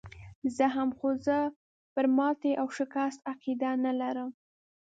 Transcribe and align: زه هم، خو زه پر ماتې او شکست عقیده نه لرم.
زه 0.55 0.65
هم، 0.75 0.89
خو 0.97 1.07
زه 1.25 1.37
پر 1.93 2.05
ماتې 2.17 2.51
او 2.61 2.67
شکست 2.77 3.19
عقیده 3.31 3.71
نه 3.85 3.91
لرم. 3.99 4.29